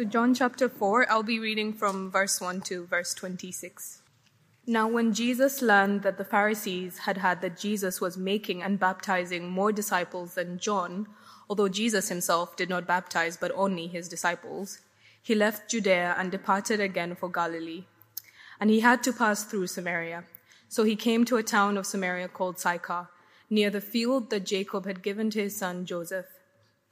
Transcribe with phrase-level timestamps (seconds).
[0.00, 4.00] So, John chapter 4, I'll be reading from verse 1 to verse 26.
[4.66, 9.50] Now, when Jesus learned that the Pharisees had heard that Jesus was making and baptizing
[9.50, 11.06] more disciples than John,
[11.50, 14.78] although Jesus himself did not baptize but only his disciples,
[15.22, 17.84] he left Judea and departed again for Galilee.
[18.58, 20.24] And he had to pass through Samaria.
[20.70, 23.10] So he came to a town of Samaria called Sychar,
[23.50, 26.24] near the field that Jacob had given to his son Joseph.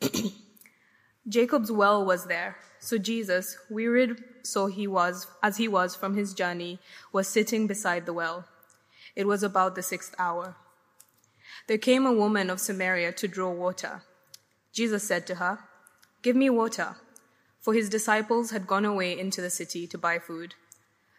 [1.28, 2.56] Jacob's well was there.
[2.80, 6.78] So Jesus, wearied so he was as he was from his journey,
[7.12, 8.46] was sitting beside the well.
[9.14, 10.56] It was about the sixth hour.
[11.66, 14.02] There came a woman of Samaria to draw water.
[14.72, 15.58] Jesus said to her,
[16.22, 16.96] Give me water,
[17.60, 20.54] for his disciples had gone away into the city to buy food.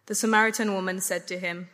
[0.08, 1.70] The Samaritan woman said to him,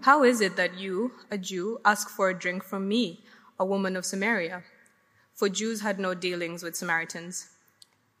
[0.00, 3.24] How is it that you, a Jew, ask for a drink from me,
[3.58, 4.64] a woman of Samaria?
[5.32, 7.48] For Jews had no dealings with Samaritans.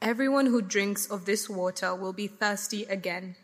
[0.00, 3.34] Everyone who drinks of this water will be thirsty again.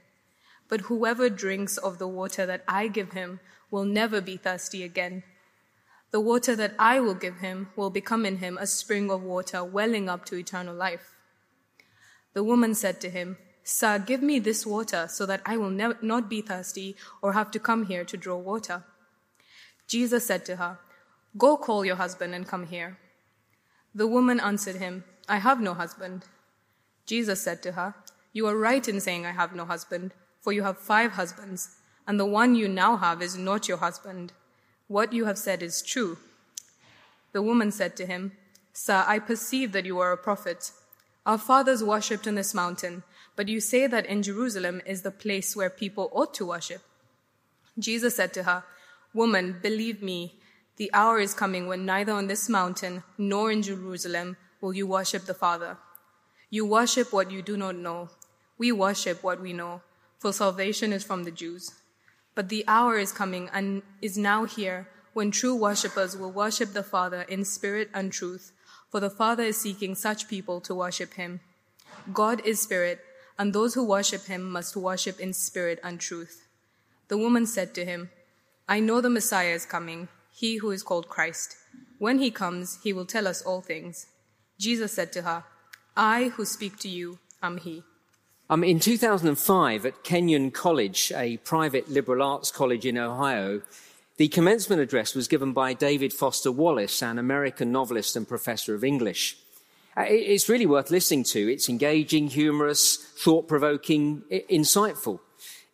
[0.68, 3.40] But whoever drinks of the water that I give him
[3.72, 5.24] will never be thirsty again.
[6.12, 9.64] The water that I will give him will become in him a spring of water
[9.64, 11.10] welling up to eternal life.
[12.34, 16.00] The woman said to him, Sir, give me this water so that I will ne-
[16.02, 18.84] not be thirsty or have to come here to draw water.
[19.88, 20.78] Jesus said to her,
[21.36, 22.98] Go call your husband and come here.
[23.92, 26.26] The woman answered him, I have no husband.
[27.06, 27.94] Jesus said to her,
[28.32, 32.18] You are right in saying, I have no husband, for you have five husbands, and
[32.18, 34.32] the one you now have is not your husband.
[34.88, 36.18] What you have said is true.
[37.32, 38.32] The woman said to him,
[38.72, 40.72] Sir, I perceive that you are a prophet.
[41.26, 43.02] Our fathers worshipped on this mountain,
[43.36, 46.82] but you say that in Jerusalem is the place where people ought to worship.
[47.78, 48.64] Jesus said to her,
[49.12, 50.34] Woman, believe me,
[50.76, 55.24] the hour is coming when neither on this mountain nor in Jerusalem will you worship
[55.24, 55.78] the Father.
[56.54, 58.10] You worship what you do not know.
[58.58, 59.80] We worship what we know,
[60.20, 61.72] for salvation is from the Jews.
[62.36, 66.84] But the hour is coming and is now here when true worshippers will worship the
[66.84, 68.52] Father in spirit and truth,
[68.88, 71.40] for the Father is seeking such people to worship him.
[72.12, 73.00] God is spirit,
[73.36, 76.46] and those who worship him must worship in spirit and truth.
[77.08, 78.10] The woman said to him,
[78.68, 81.56] I know the Messiah is coming, he who is called Christ.
[81.98, 84.06] When he comes, he will tell us all things.
[84.56, 85.42] Jesus said to her,
[85.96, 87.84] I who speak to you am he.
[88.50, 93.62] Um, in 2005, at Kenyon College, a private liberal arts college in Ohio,
[94.16, 98.84] the commencement address was given by David Foster Wallace, an American novelist and professor of
[98.84, 99.38] English.
[99.96, 101.52] Uh, it's really worth listening to.
[101.52, 105.20] It's engaging, humorous, thought provoking, insightful.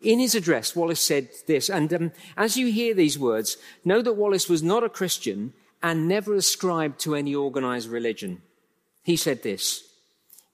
[0.01, 4.15] In his address, Wallace said this, and um, as you hear these words, know that
[4.15, 8.43] Wallace was not a Christian and never ascribed to any organized religion.
[9.03, 9.90] He said this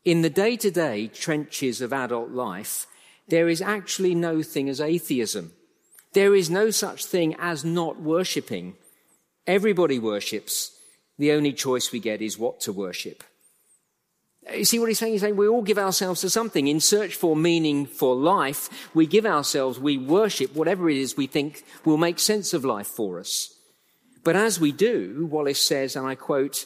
[0.07, 2.87] in the day to day trenches of adult life,
[3.27, 5.53] there is actually no thing as atheism.
[6.13, 8.77] There is no such thing as not worshipping.
[9.49, 10.71] Everybody worships.
[11.19, 13.25] The only choice we get is what to worship.
[14.55, 15.15] You see what he's saying?
[15.15, 16.69] He's saying we all give ourselves to something.
[16.69, 21.27] In search for meaning for life, we give ourselves, we worship whatever it is we
[21.27, 23.53] think will make sense of life for us.
[24.23, 26.65] But as we do, Wallace says, and I quote,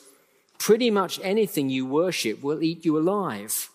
[0.60, 3.71] Pretty much anything you worship will eat you alive.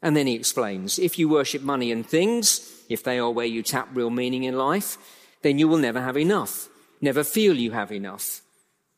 [0.00, 3.64] And then he explains, if you worship money and things, if they are where you
[3.64, 4.96] tap real meaning in life,
[5.42, 6.68] then you will never have enough,
[7.00, 8.42] never feel you have enough.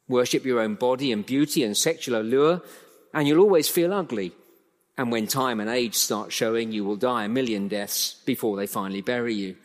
[0.09, 2.60] Worship your own body and beauty and sexual allure,
[3.15, 4.33] and you'll always feel ugly.
[4.99, 8.66] And when time and age start showing, you will die a million deaths before they
[8.66, 9.57] finally bury you.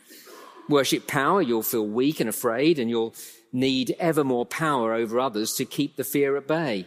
[0.70, 3.14] Worship power, you'll feel weak and afraid, and you'll
[3.52, 6.86] need ever more power over others to keep the fear at bay.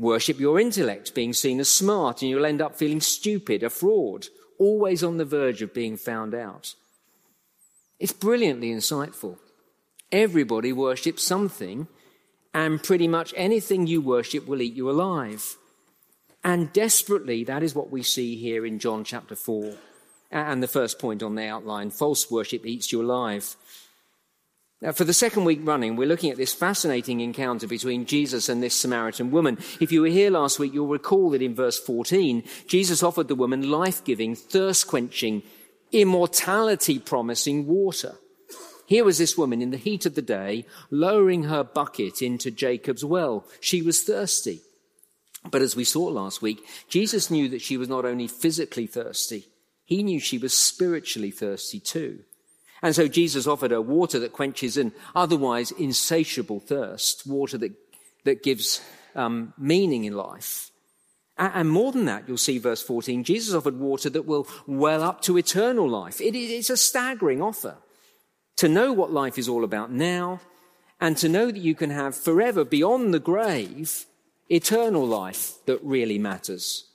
[0.00, 4.28] Worship your intellect, being seen as smart, and you'll end up feeling stupid, a fraud,
[4.58, 6.74] always on the verge of being found out.
[7.98, 9.36] It's brilliantly insightful.
[10.10, 11.86] Everybody worships something,
[12.54, 15.56] and pretty much anything you worship will eat you alive.
[16.42, 19.74] And desperately, that is what we see here in John chapter 4.
[20.30, 23.54] And the first point on the outline false worship eats you alive.
[24.82, 28.62] Now, for the second week running, we're looking at this fascinating encounter between Jesus and
[28.62, 29.58] this Samaritan woman.
[29.78, 33.34] If you were here last week, you'll recall that in verse 14, Jesus offered the
[33.34, 35.42] woman life-giving, thirst-quenching,
[35.92, 38.14] immortality-promising water.
[38.86, 43.04] Here was this woman in the heat of the day, lowering her bucket into Jacob's
[43.04, 43.46] well.
[43.60, 44.62] She was thirsty.
[45.50, 49.46] But as we saw last week, Jesus knew that she was not only physically thirsty,
[49.84, 52.20] he knew she was spiritually thirsty too.
[52.82, 57.72] And so Jesus offered her water that quenches an otherwise insatiable thirst, water that,
[58.24, 58.80] that gives
[59.14, 60.70] um, meaning in life.
[61.36, 65.02] And, and more than that, you'll see verse 14, Jesus offered water that will well
[65.02, 66.20] up to eternal life.
[66.20, 67.76] It, it's a staggering offer.
[68.56, 70.40] To know what life is all about now,
[71.00, 74.04] and to know that you can have forever beyond the grave,
[74.50, 76.86] eternal life that really matters.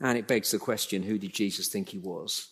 [0.00, 2.48] And it begs the question, who did Jesus think he was?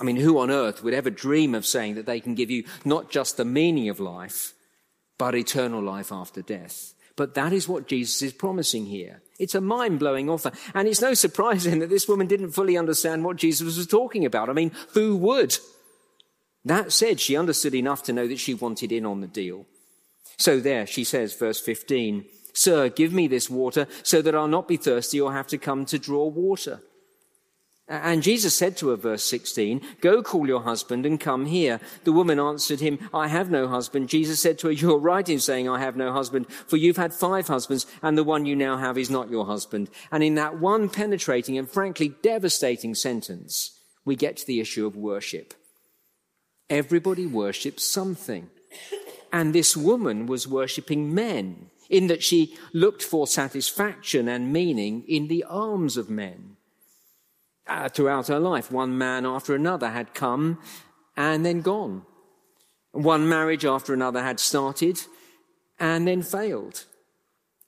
[0.00, 2.64] I mean, who on earth would ever dream of saying that they can give you
[2.84, 4.54] not just the meaning of life,
[5.18, 6.94] but eternal life after death?
[7.16, 9.20] But that is what Jesus is promising here.
[9.38, 10.52] It's a mind blowing offer.
[10.74, 14.24] And it's no surprise then that this woman didn't fully understand what Jesus was talking
[14.24, 14.48] about.
[14.48, 15.58] I mean, who would?
[16.64, 19.66] That said, she understood enough to know that she wanted in on the deal.
[20.38, 22.24] So there, she says, verse 15,
[22.54, 25.84] Sir, give me this water so that I'll not be thirsty or have to come
[25.86, 26.80] to draw water.
[27.90, 31.80] And Jesus said to her, verse 16, Go call your husband and come here.
[32.04, 34.08] The woman answered him, I have no husband.
[34.08, 37.12] Jesus said to her, You're right in saying, I have no husband, for you've had
[37.12, 39.90] five husbands, and the one you now have is not your husband.
[40.12, 44.94] And in that one penetrating and frankly devastating sentence, we get to the issue of
[44.94, 45.52] worship.
[46.68, 48.50] Everybody worships something.
[49.32, 55.26] And this woman was worshipping men, in that she looked for satisfaction and meaning in
[55.26, 56.56] the arms of men
[57.66, 58.70] uh, throughout her life.
[58.70, 60.58] One man after another had come
[61.16, 62.02] and then gone.
[62.92, 65.00] One marriage after another had started
[65.78, 66.84] and then failed.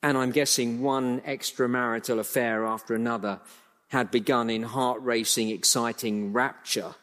[0.03, 3.41] And I'm guessing one extramarital affair after another
[3.89, 6.95] had begun in heart racing, exciting rapture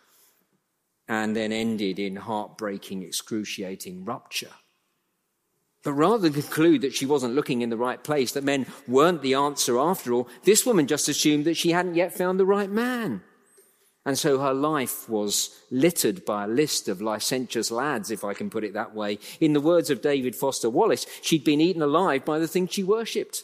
[1.09, 4.51] and then ended in heartbreaking, excruciating rupture.
[5.83, 9.21] But rather than conclude that she wasn't looking in the right place, that men weren't
[9.21, 12.69] the answer after all, this woman just assumed that she hadn't yet found the right
[12.69, 13.21] man.
[14.05, 18.49] And so her life was littered by a list of licentious lads, if I can
[18.49, 19.19] put it that way.
[19.39, 22.83] In the words of David Foster Wallace, she'd been eaten alive by the thing she
[22.83, 23.43] worshipped.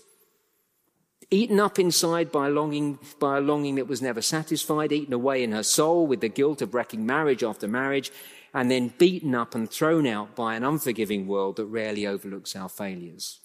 [1.32, 5.44] Eaten up inside by a longing, by a longing that was never satisfied, eaten away
[5.44, 8.12] in her soul with the guilt of wrecking marriage after marriage,
[8.56, 12.70] and then beaten up and thrown out by an unforgiving world that rarely overlooks our
[12.70, 13.42] failures.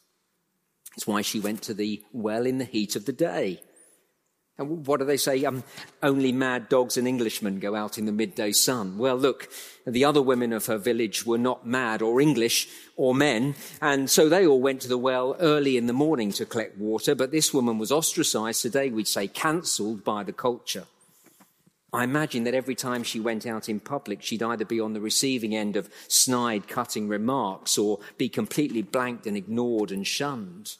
[0.97, 3.61] It's why she went to the well in the heat of the day.
[4.57, 5.45] And what do they say?
[5.45, 5.65] Um,
[6.01, 8.99] only mad dogs and Englishmen go out in the midday sun.
[8.99, 9.49] Well, look,
[9.85, 14.29] the other women of her village were not mad or English or men, and so
[14.29, 17.53] they all went to the well early in the morning to collect water, but this
[17.53, 20.85] woman was ostracized, today we'd say cancelled by the culture.
[21.93, 25.01] I imagine that every time she went out in public, she'd either be on the
[25.01, 30.77] receiving end of snide, cutting remarks or be completely blanked and ignored and shunned.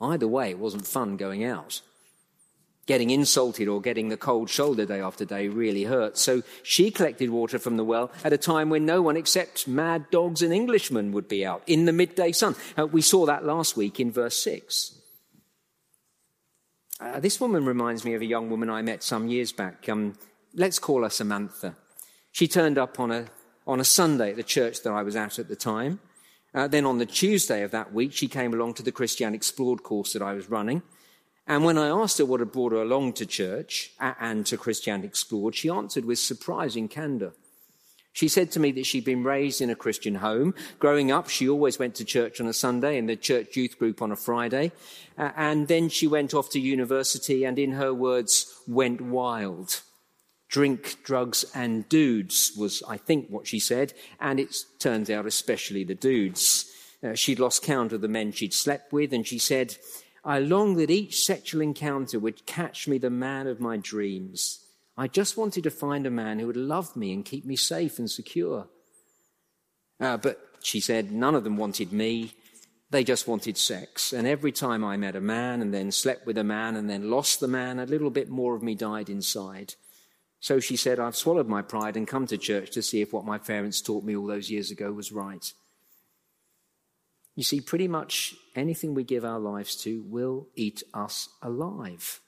[0.00, 1.82] Either way, it wasn't fun going out.
[2.86, 6.16] Getting insulted or getting the cold shoulder day after day really hurt.
[6.16, 10.10] So she collected water from the well at a time when no one except mad
[10.10, 12.56] dogs and Englishmen would be out in the midday sun.
[12.78, 14.96] Uh, we saw that last week in verse 6.
[16.98, 19.88] Uh, this woman reminds me of a young woman I met some years back.
[19.88, 20.14] Um,
[20.54, 21.74] let's call her Samantha.
[22.32, 23.26] She turned up on a,
[23.66, 26.00] on a Sunday at the church that I was at at the time.
[26.52, 29.82] Uh, then on the Tuesday of that week, she came along to the Christianity Explored
[29.82, 30.82] course that I was running.
[31.46, 35.08] And when I asked her what had brought her along to church and to Christianity
[35.08, 37.32] Explored, she answered with surprising candor.
[38.12, 40.54] She said to me that she'd been raised in a Christian home.
[40.80, 44.02] Growing up, she always went to church on a Sunday and the church youth group
[44.02, 44.72] on a Friday.
[45.16, 49.82] Uh, and then she went off to university and, in her words, went wild
[50.50, 53.94] drink, drugs, and dudes was, I think, what she said.
[54.20, 56.66] And it turns out, especially the dudes.
[57.02, 59.76] Uh, she'd lost count of the men she'd slept with, and she said,
[60.24, 64.66] I long that each sexual encounter would catch me the man of my dreams.
[64.98, 67.98] I just wanted to find a man who would love me and keep me safe
[67.98, 68.68] and secure.
[69.98, 72.32] Uh, but she said, none of them wanted me.
[72.90, 74.12] They just wanted sex.
[74.12, 77.10] And every time I met a man and then slept with a man and then
[77.10, 79.74] lost the man, a little bit more of me died inside.
[80.40, 83.26] So she said, I've swallowed my pride and come to church to see if what
[83.26, 85.52] my parents taught me all those years ago was right.
[87.36, 92.20] You see, pretty much anything we give our lives to will eat us alive.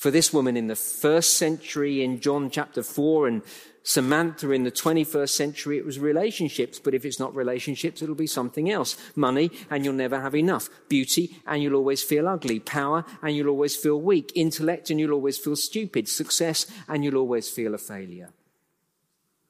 [0.00, 3.42] For this woman in the first century, in John chapter 4, and
[3.82, 6.78] Samantha in the 21st century, it was relationships.
[6.78, 8.96] But if it's not relationships, it'll be something else.
[9.14, 10.70] Money, and you'll never have enough.
[10.88, 12.60] Beauty, and you'll always feel ugly.
[12.60, 14.32] Power, and you'll always feel weak.
[14.34, 16.08] Intellect, and you'll always feel stupid.
[16.08, 18.30] Success, and you'll always feel a failure.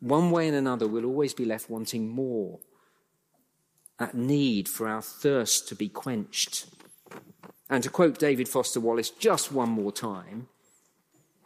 [0.01, 2.59] One way and another, we'll always be left wanting more.
[4.01, 6.67] That need for our thirst to be quenched.
[7.71, 10.49] And to quote David Foster Wallace just one more time,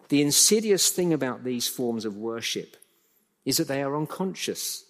[0.08, 2.76] the insidious thing about these forms of worship
[3.44, 4.84] is that they are unconscious.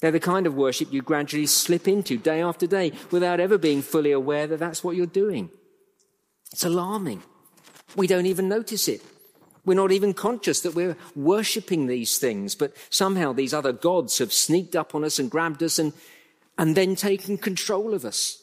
[0.00, 3.82] They're the kind of worship you gradually slip into day after day without ever being
[3.82, 5.50] fully aware that that's what you're doing.
[6.50, 7.22] It's alarming.
[7.94, 9.02] We don't even notice it.
[9.64, 14.32] We're not even conscious that we're worshipping these things, but somehow these other gods have
[14.32, 15.92] sneaked up on us and grabbed us and,
[16.58, 18.41] and then taken control of us.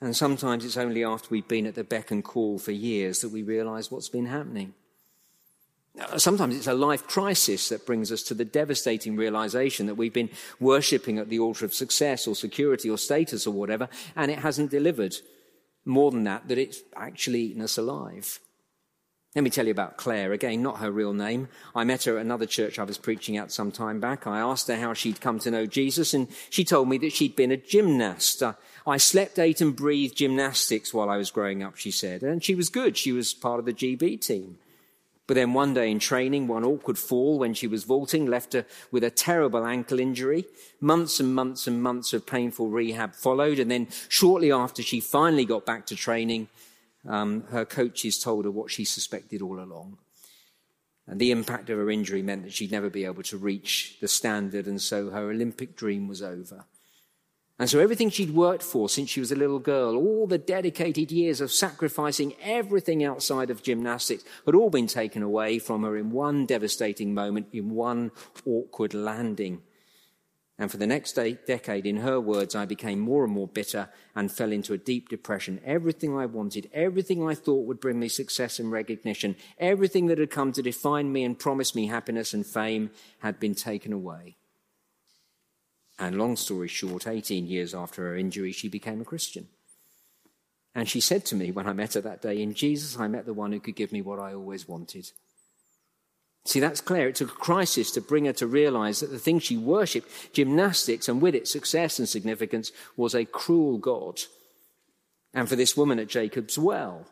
[0.00, 3.30] And sometimes it's only after we've been at the beck and call for years that
[3.30, 4.74] we realize what's been happening.
[6.16, 10.30] Sometimes it's a life crisis that brings us to the devastating realization that we've been
[10.60, 14.70] worshipping at the altar of success or security or status or whatever, and it hasn't
[14.70, 15.16] delivered.
[15.84, 18.38] More than that, that it's actually eaten us alive.
[19.34, 20.32] Let me tell you about Claire.
[20.32, 21.48] Again, not her real name.
[21.74, 24.26] I met her at another church I was preaching at some time back.
[24.26, 27.36] I asked her how she'd come to know Jesus, and she told me that she'd
[27.36, 28.42] been a gymnast.
[28.42, 28.54] Uh,
[28.88, 32.22] I slept, ate, and breathed gymnastics while I was growing up, she said.
[32.22, 32.96] And she was good.
[32.96, 34.58] She was part of the GB team.
[35.26, 38.64] But then one day in training, one awkward fall when she was vaulting left her
[38.90, 40.46] with a terrible ankle injury.
[40.80, 43.58] Months and months and months of painful rehab followed.
[43.58, 46.48] And then shortly after she finally got back to training,
[47.06, 49.98] um, her coaches told her what she suspected all along.
[51.06, 54.08] And the impact of her injury meant that she'd never be able to reach the
[54.08, 56.66] standard, and so her Olympic dream was over.
[57.58, 61.10] And so everything she'd worked for since she was a little girl, all the dedicated
[61.10, 66.12] years of sacrificing everything outside of gymnastics had all been taken away from her in
[66.12, 68.12] one devastating moment, in one
[68.46, 69.62] awkward landing.
[70.56, 74.30] And for the next decade, in her words, I became more and more bitter and
[74.30, 75.60] fell into a deep depression.
[75.64, 80.30] Everything I wanted, everything I thought would bring me success and recognition, everything that had
[80.30, 84.36] come to define me and promise me happiness and fame had been taken away.
[85.98, 89.48] And long story short, 18 years after her injury, she became a Christian.
[90.74, 93.26] And she said to me when I met her that day, In Jesus, I met
[93.26, 95.10] the one who could give me what I always wanted.
[96.44, 97.08] See, that's Claire.
[97.08, 101.08] It took a crisis to bring her to realize that the thing she worshipped, gymnastics,
[101.08, 104.20] and with it success and significance, was a cruel God.
[105.34, 107.06] And for this woman at Jacob's Well,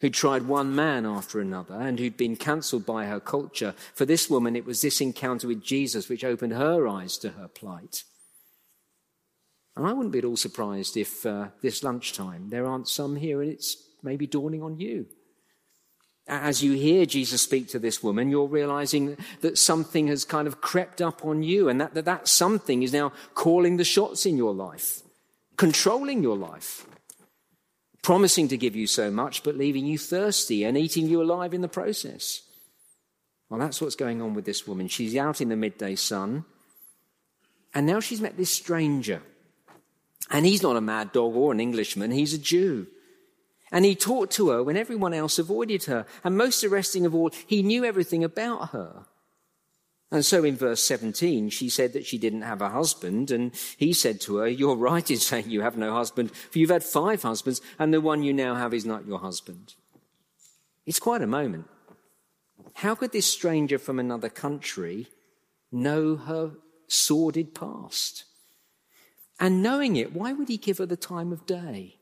[0.00, 4.28] who'd tried one man after another and who'd been cancelled by her culture, for this
[4.28, 8.02] woman, it was this encounter with Jesus which opened her eyes to her plight.
[9.76, 13.42] And I wouldn't be at all surprised if uh, this lunchtime there aren't some here
[13.42, 15.06] and it's maybe dawning on you.
[16.26, 20.60] As you hear Jesus speak to this woman, you're realizing that something has kind of
[20.60, 24.38] crept up on you and that, that that something is now calling the shots in
[24.38, 25.02] your life,
[25.56, 26.86] controlling your life,
[28.00, 31.60] promising to give you so much, but leaving you thirsty and eating you alive in
[31.60, 32.42] the process.
[33.50, 34.88] Well, that's what's going on with this woman.
[34.88, 36.46] She's out in the midday sun,
[37.74, 39.20] and now she's met this stranger
[40.30, 42.86] and he's not a mad dog or an Englishman, he's a Jew.
[43.72, 46.06] And he talked to her when everyone else avoided her.
[46.22, 49.06] And most arresting of all, he knew everything about her.
[50.10, 53.32] And so in verse 17, she said that she didn't have a husband.
[53.32, 56.70] And he said to her, You're right in saying you have no husband, for you've
[56.70, 59.74] had five husbands, and the one you now have is not your husband.
[60.86, 61.66] It's quite a moment.
[62.74, 65.08] How could this stranger from another country
[65.72, 66.52] know her
[66.86, 68.24] sordid past?
[69.40, 71.96] And knowing it, why would he give her the time of day?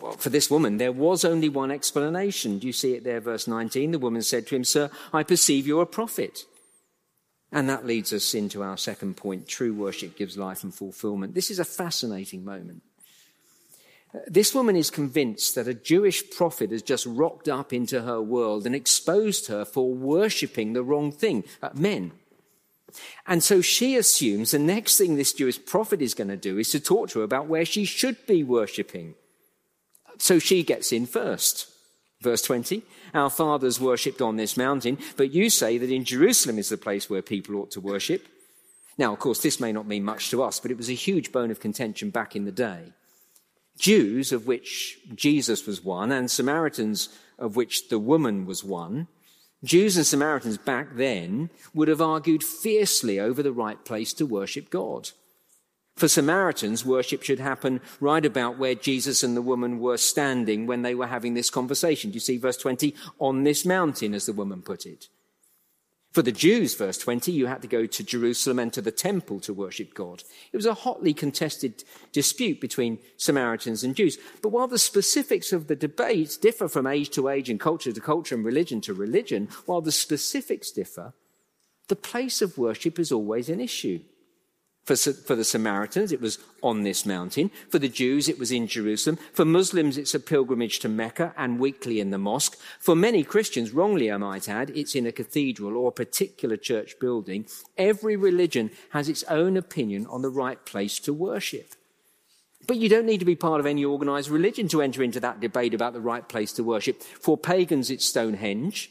[0.00, 2.58] Well, for this woman, there was only one explanation.
[2.58, 3.90] Do you see it there, verse 19?
[3.90, 6.44] The woman said to him, Sir, I perceive you're a prophet.
[7.50, 11.34] And that leads us into our second point true worship gives life and fulfillment.
[11.34, 12.82] This is a fascinating moment.
[14.26, 18.66] This woman is convinced that a Jewish prophet has just rocked up into her world
[18.66, 22.12] and exposed her for worshipping the wrong thing, uh, men.
[23.26, 26.70] And so she assumes the next thing this Jewish prophet is going to do is
[26.70, 29.14] to talk to her about where she should be worshipping.
[30.18, 31.68] So she gets in first.
[32.20, 32.82] Verse 20,
[33.14, 37.10] our fathers worshipped on this mountain, but you say that in Jerusalem is the place
[37.10, 38.28] where people ought to worship.
[38.96, 41.32] Now, of course, this may not mean much to us, but it was a huge
[41.32, 42.92] bone of contention back in the day.
[43.76, 47.08] Jews, of which Jesus was one, and Samaritans,
[47.38, 49.08] of which the woman was one,
[49.64, 54.70] Jews and Samaritans back then would have argued fiercely over the right place to worship
[54.70, 55.10] God.
[55.94, 60.82] For Samaritans, worship should happen right about where Jesus and the woman were standing when
[60.82, 62.10] they were having this conversation.
[62.10, 62.94] Do you see verse 20?
[63.18, 65.08] On this mountain, as the woman put it.
[66.12, 69.40] For the Jews, verse 20, you had to go to Jerusalem and to the temple
[69.40, 70.22] to worship God.
[70.52, 74.18] It was a hotly contested dispute between Samaritans and Jews.
[74.42, 78.00] But while the specifics of the debates differ from age to age and culture to
[78.00, 81.14] culture and religion to religion, while the specifics differ,
[81.88, 84.00] the place of worship is always an issue.
[84.84, 87.52] For, for, the Samaritans, it was on this mountain.
[87.70, 89.16] For the Jews, it was in Jerusalem.
[89.32, 92.58] For Muslims, it's a pilgrimage to Mecca and weekly in the mosque.
[92.80, 96.98] For many Christians, wrongly I might add, it's in a cathedral or a particular church
[96.98, 97.46] building.
[97.78, 101.74] Every religion has its own opinion on the right place to worship.
[102.66, 105.40] But you don't need to be part of any organized religion to enter into that
[105.40, 107.02] debate about the right place to worship.
[107.02, 108.90] For pagans, it's Stonehenge.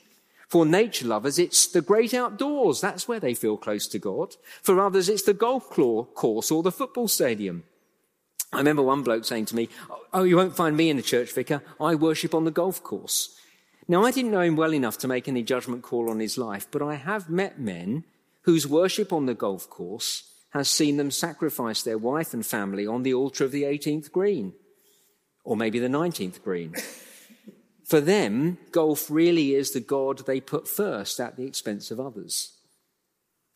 [0.52, 2.82] For nature lovers, it's the great outdoors.
[2.82, 4.36] That's where they feel close to God.
[4.62, 7.64] For others, it's the golf course or the football stadium.
[8.52, 9.70] I remember one bloke saying to me,
[10.12, 11.64] Oh, you won't find me in the church, vicar.
[11.80, 13.34] I worship on the golf course.
[13.88, 16.68] Now, I didn't know him well enough to make any judgment call on his life,
[16.70, 18.04] but I have met men
[18.42, 23.04] whose worship on the golf course has seen them sacrifice their wife and family on
[23.04, 24.52] the altar of the 18th green,
[25.46, 26.76] or maybe the 19th green.
[27.92, 32.54] For them, golf really is the God they put first at the expense of others.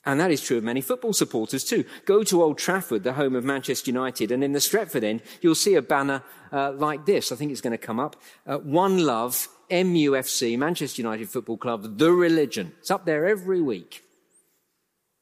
[0.03, 1.85] And that is true of many football supporters too.
[2.03, 5.55] Go to Old Trafford, the home of Manchester United, and in the Stretford end, you'll
[5.55, 7.31] see a banner uh, like this.
[7.31, 8.17] I think it's going to come up.
[8.45, 12.73] Uh, One Love, MUFC, Manchester United Football Club, the religion.
[12.79, 14.03] It's up there every week.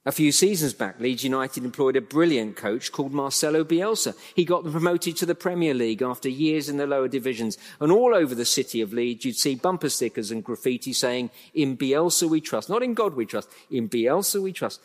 [0.06, 4.14] A few seasons back, Leeds United employed a brilliant coach called Marcelo Bielsa.
[4.36, 7.58] He got them promoted to the Premier League after years in the lower divisions.
[7.80, 11.78] And all over the city of Leeds, you'd see bumper stickers and graffiti saying, in
[11.78, 12.68] Bielsa we trust.
[12.68, 14.82] Not in God we trust, in Bielsa we trust.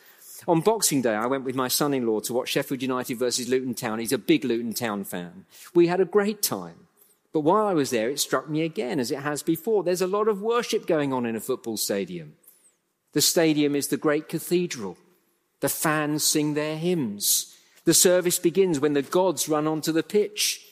[0.47, 3.99] On Boxing Day, I went with my son-in-law to watch Sheffield United versus Luton Town.
[3.99, 5.47] He's a big Luton Town fan.
[5.75, 6.87] We had a great time.
[7.33, 9.83] But while I was there, it struck me again, as it has before.
[9.83, 12.35] There's a lot of worship going on in a football stadium.
[13.15, 14.97] The stadium is the great cathedral.
[15.61, 17.55] The fans sing their hymns.
[17.85, 20.65] The service begins when the gods run onto the pitch.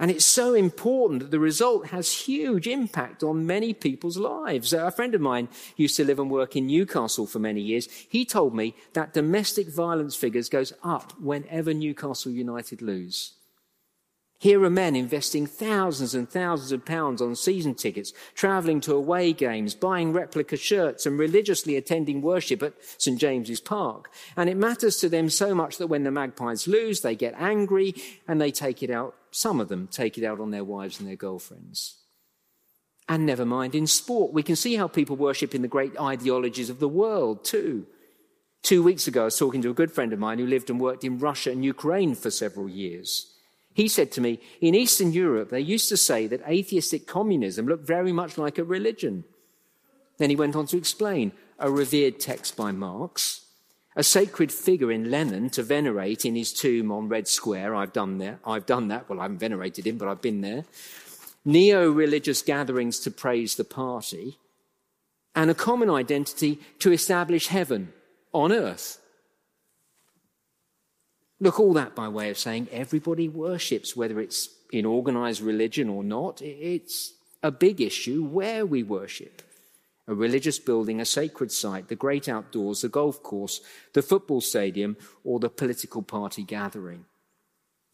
[0.00, 4.72] And it's so important that the result has huge impact on many people's lives.
[4.72, 7.88] A friend of mine used to live and work in Newcastle for many years.
[8.08, 13.32] He told me that domestic violence figures goes up whenever Newcastle United lose.
[14.40, 19.32] Here are men investing thousands and thousands of pounds on season tickets, travelling to away
[19.32, 24.12] games, buying replica shirts, and religiously attending worship at St James's Park.
[24.36, 27.96] And it matters to them so much that when the Magpies lose, they get angry
[28.28, 31.08] and they take it out, some of them take it out on their wives and
[31.08, 31.96] their girlfriends.
[33.08, 36.70] And never mind in sport, we can see how people worship in the great ideologies
[36.70, 37.86] of the world too.
[38.62, 40.80] Two weeks ago, I was talking to a good friend of mine who lived and
[40.80, 43.34] worked in Russia and Ukraine for several years.
[43.78, 47.86] He said to me, in Eastern Europe, they used to say that atheistic communism looked
[47.86, 49.22] very much like a religion.
[50.16, 53.42] Then he went on to explain a revered text by Marx,
[53.94, 57.76] a sacred figure in Lenin to venerate in his tomb on Red Square.
[57.76, 58.40] I've done that.
[58.44, 59.08] I've done that.
[59.08, 60.64] Well, I haven't venerated him, but I've been there.
[61.44, 64.38] Neo religious gatherings to praise the party,
[65.36, 67.92] and a common identity to establish heaven
[68.32, 68.98] on earth.
[71.40, 76.02] Look, all that by way of saying everybody worships, whether it's in organized religion or
[76.02, 76.42] not.
[76.42, 79.42] It's a big issue where we worship.
[80.06, 83.60] A religious building, a sacred site, the great outdoors, the golf course,
[83.92, 87.04] the football stadium, or the political party gathering.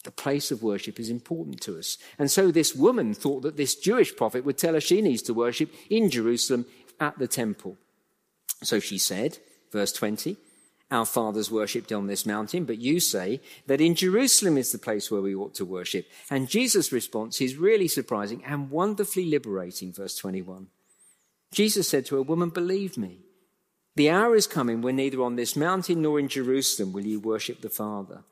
[0.04, 1.98] The place of worship is important to us.
[2.18, 5.34] And so this woman thought that this Jewish prophet would tell her she needs to
[5.34, 6.66] worship in Jerusalem
[7.00, 7.76] at the temple.
[8.62, 9.38] So she said,
[9.72, 10.36] verse 20,
[10.94, 15.10] our fathers worshipped on this mountain, but you say that in Jerusalem is the place
[15.10, 16.06] where we ought to worship.
[16.30, 20.68] And Jesus' response is really surprising and wonderfully liberating, verse 21.
[21.52, 23.18] Jesus said to a woman, Believe me,
[23.96, 27.60] the hour is coming when neither on this mountain nor in Jerusalem will you worship
[27.60, 28.24] the Father.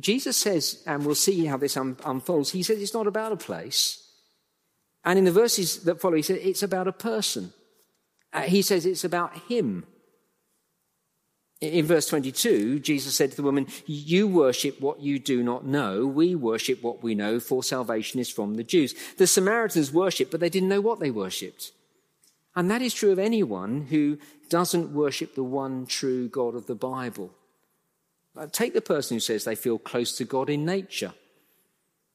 [0.00, 4.04] Jesus says, and we'll see how this unfolds, he says it's not about a place.
[5.04, 7.52] And in the verses that follow, he says it's about a person.
[8.32, 9.86] Uh, he says it's about him.
[11.60, 16.06] In verse 22, Jesus said to the woman, You worship what you do not know.
[16.06, 18.94] We worship what we know, for salvation is from the Jews.
[19.16, 21.72] The Samaritans worshiped, but they didn't know what they worshipped.
[22.54, 24.18] And that is true of anyone who
[24.48, 27.32] doesn't worship the one true God of the Bible.
[28.36, 31.12] Uh, take the person who says they feel close to God in nature.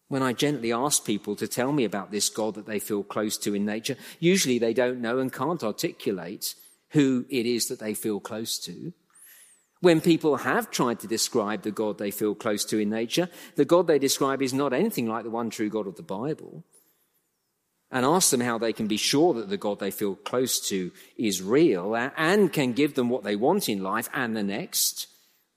[0.08, 3.38] When I gently ask people to tell me about this God that they feel close
[3.40, 6.56] to in nature, usually they don't know and can't articulate
[6.92, 8.94] who it is that they feel close to.
[9.84, 13.66] When people have tried to describe the God they feel close to in nature, the
[13.66, 16.64] God they describe is not anything like the one true God of the Bible.
[17.92, 20.94] And ask them how they can be sure that the God they feel close to
[21.18, 25.08] is real and can give them what they want in life and the next.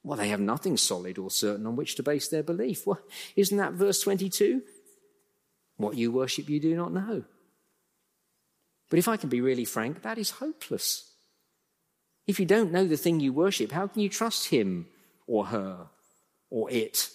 [0.02, 2.84] Well, they have nothing solid or certain on which to base their belief.
[2.84, 2.98] Well,
[3.36, 4.60] isn't that verse 22?
[5.76, 7.22] What you worship, you do not know.
[8.90, 11.12] But if I can be really frank, that is hopeless.
[12.26, 14.86] If you don't know the thing you worship, how can you trust him
[15.26, 15.86] or her
[16.50, 17.10] or it?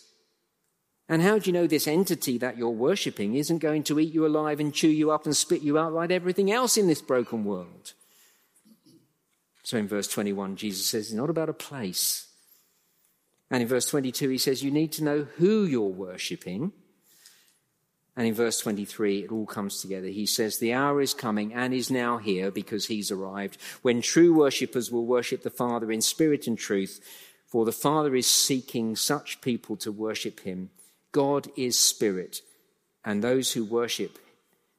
[1.09, 4.25] And how do you know this entity that you're worshipping isn't going to eat you
[4.25, 7.43] alive and chew you up and spit you out like everything else in this broken
[7.43, 7.93] world?
[9.63, 12.27] So in verse 21, Jesus says it's not about a place.
[13.49, 16.71] And in verse 22, he says you need to know who you're worshipping.
[18.17, 20.07] And in verse 23, it all comes together.
[20.07, 24.33] He says, The hour is coming and is now here because he's arrived, when true
[24.33, 26.99] worshippers will worship the Father in spirit and truth,
[27.47, 30.71] for the Father is seeking such people to worship him.
[31.11, 32.41] God is spirit,
[33.03, 34.19] and those who worship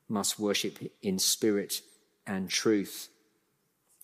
[0.08, 1.80] must worship in spirit
[2.26, 3.08] and truth.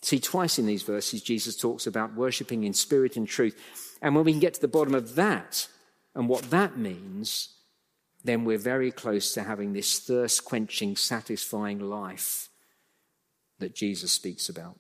[0.00, 3.96] See, twice in these verses, Jesus talks about worshipping in spirit and truth.
[4.00, 5.68] And when we can get to the bottom of that
[6.14, 7.50] and what that means,
[8.24, 12.48] then we're very close to having this thirst quenching, satisfying life
[13.59, 14.78] that Jesus speaks about.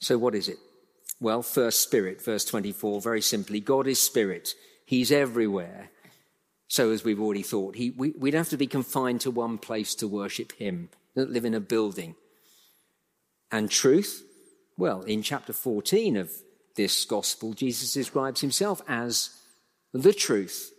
[0.00, 0.58] So, what is it?
[1.20, 5.90] Well, first, spirit, verse 24, very simply God is spirit, He's everywhere.
[6.68, 9.58] So, as we've already thought, he, we, we don't have to be confined to one
[9.58, 12.16] place to worship Him, don't live in a building.
[13.50, 14.24] And truth?
[14.76, 16.30] Well, in chapter 14 of
[16.74, 19.30] this gospel, Jesus describes Himself as
[19.92, 20.73] the truth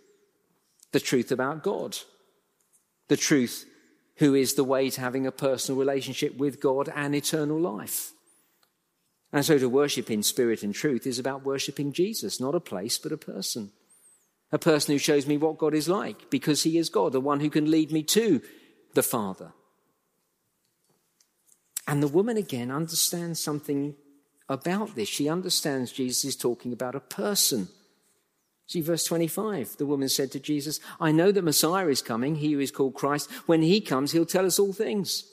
[0.96, 1.98] the truth about God,
[3.10, 3.66] the truth
[4.20, 8.14] who is the way to having a personal relationship with God and eternal life.
[9.34, 12.98] And so to worship in spirit and truth is about worshiping Jesus, not a place,
[12.98, 13.74] but a person.
[14.54, 17.42] A person who shows me what God is like because he is God, the one
[17.42, 18.42] who can lead me to
[18.94, 19.52] the Father.
[21.90, 23.96] And the woman again understands something
[24.48, 25.10] about this.
[25.10, 27.68] She understands Jesus is talking about a person
[28.68, 29.78] See verse 25.
[29.78, 32.96] The woman said to Jesus, I know that Messiah is coming, he who is called
[32.96, 33.32] Christ.
[33.46, 35.24] When he comes, he'll tell us all things.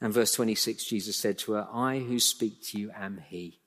[0.00, 3.58] And verse 26, Jesus said to her, I who speak to you am he.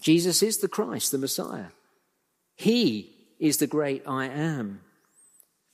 [0.00, 1.66] Jesus is the Christ, the Messiah.
[2.54, 4.80] He is the great I am.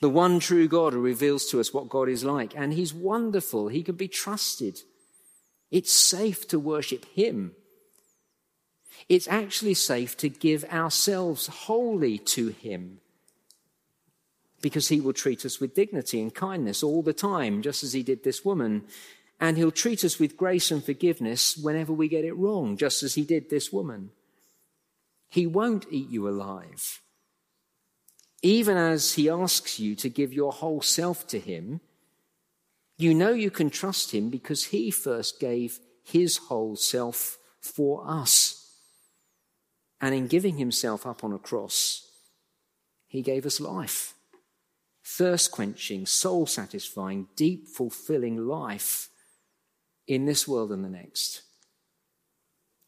[0.00, 2.54] The one true God who reveals to us what God is like.
[2.56, 3.68] And he's wonderful.
[3.68, 4.80] He can be trusted.
[5.70, 7.54] It's safe to worship him
[9.08, 13.00] it's actually safe to give ourselves wholly to Him
[14.62, 18.02] because He will treat us with dignity and kindness all the time, just as He
[18.02, 18.84] did this woman.
[19.40, 23.14] And He'll treat us with grace and forgiveness whenever we get it wrong, just as
[23.14, 24.10] He did this woman.
[25.28, 27.00] He won't eat you alive.
[28.40, 31.80] Even as He asks you to give your whole self to Him,
[32.96, 38.61] you know you can trust Him because He first gave His whole self for us.
[40.02, 42.08] And in giving himself up on a cross,
[43.06, 44.14] he gave us life.
[45.04, 49.08] Thirst quenching, soul satisfying, deep fulfilling life
[50.08, 51.42] in this world and the next.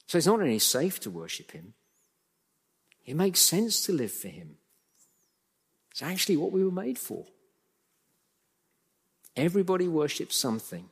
[0.09, 1.75] So it's not only safe to worship him,
[3.07, 4.57] it makes sense to live for him.
[5.93, 7.27] It's actually what we were made for.
[9.37, 10.89] Everybody worships something.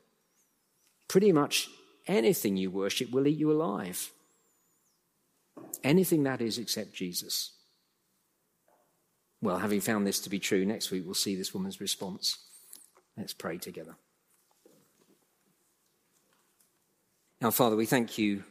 [1.09, 1.69] Pretty much
[2.07, 4.13] anything you worship will eat you alive
[5.85, 7.53] anything that is except Jesus.
[9.41, 12.39] Well, having found this to be true, next week we'll see this woman's response.
[13.17, 13.97] Let's pray together.
[17.41, 18.45] Now, Father, we thank you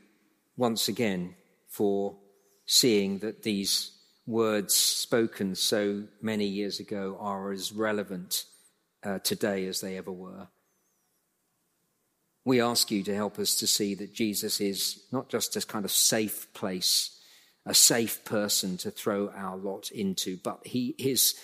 [0.58, 1.36] once again
[1.70, 2.18] for
[2.66, 3.92] seeing that these
[4.28, 8.44] words spoken so many years ago are as relevant
[9.04, 10.48] uh, today as they ever were.
[12.44, 15.86] We ask you to help us to see that Jesus is not just a kind
[15.86, 17.22] of safe place
[17.66, 21.36] a safe person to throw our lot into, but he is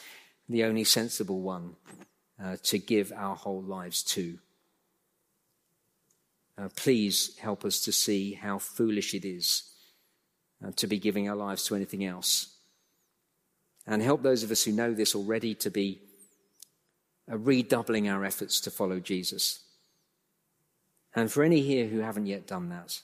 [0.49, 1.75] the only sensible one
[2.43, 4.39] uh, to give our whole lives to.
[6.57, 9.63] Uh, please help us to see how foolish it is
[10.65, 12.55] uh, to be giving our lives to anything else.
[13.85, 16.01] And help those of us who know this already to be
[17.31, 19.63] uh, redoubling our efforts to follow Jesus.
[21.17, 23.01] And for any here who haven't yet done that,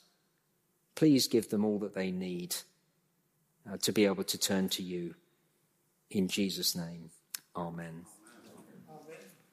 [0.93, 2.55] please give them all that they need
[3.67, 5.15] uh, to be able to turn to you.
[6.11, 7.09] In Jesus' name,
[7.55, 8.05] amen.